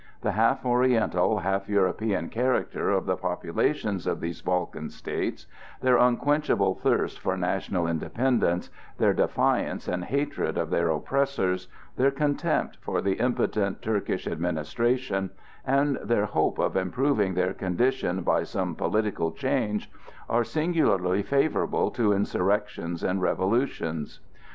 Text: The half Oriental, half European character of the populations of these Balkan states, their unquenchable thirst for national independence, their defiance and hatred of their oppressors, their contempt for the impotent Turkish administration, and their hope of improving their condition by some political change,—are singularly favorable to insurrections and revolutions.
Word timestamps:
The 0.21 0.31
half 0.31 0.65
Oriental, 0.65 1.37
half 1.41 1.69
European 1.69 2.29
character 2.29 2.89
of 2.89 3.05
the 3.05 3.15
populations 3.15 4.07
of 4.07 4.19
these 4.19 4.41
Balkan 4.41 4.89
states, 4.89 5.45
their 5.79 5.95
unquenchable 5.97 6.73
thirst 6.73 7.19
for 7.19 7.37
national 7.37 7.85
independence, 7.85 8.71
their 8.97 9.13
defiance 9.13 9.87
and 9.87 10.03
hatred 10.05 10.57
of 10.57 10.71
their 10.71 10.89
oppressors, 10.89 11.67
their 11.97 12.09
contempt 12.09 12.79
for 12.81 12.99
the 12.99 13.19
impotent 13.19 13.83
Turkish 13.83 14.25
administration, 14.27 15.29
and 15.67 15.97
their 15.97 16.25
hope 16.25 16.57
of 16.57 16.75
improving 16.75 17.35
their 17.35 17.53
condition 17.53 18.21
by 18.23 18.41
some 18.41 18.73
political 18.73 19.31
change,—are 19.31 20.43
singularly 20.43 21.21
favorable 21.21 21.91
to 21.91 22.11
insurrections 22.11 23.03
and 23.03 23.21
revolutions. 23.21 24.19